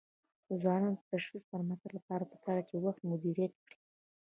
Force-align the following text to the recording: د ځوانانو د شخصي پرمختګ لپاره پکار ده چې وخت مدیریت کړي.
د 0.47 0.49
ځوانانو 0.61 0.97
د 1.09 1.11
شخصي 1.25 1.47
پرمختګ 1.53 1.91
لپاره 1.99 2.29
پکار 2.31 2.57
ده 2.59 2.63
چې 2.69 2.75
وخت 2.85 3.01
مدیریت 3.11 3.53
کړي. 3.65 3.77